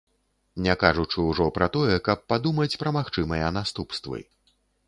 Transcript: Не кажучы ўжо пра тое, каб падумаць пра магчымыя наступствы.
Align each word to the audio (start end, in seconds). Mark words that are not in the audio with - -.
Не 0.67 0.73
кажучы 0.83 1.25
ўжо 1.25 1.45
пра 1.59 1.67
тое, 1.77 1.95
каб 2.09 2.25
падумаць 2.33 2.79
пра 2.85 2.97
магчымыя 2.99 3.55
наступствы. 3.59 4.27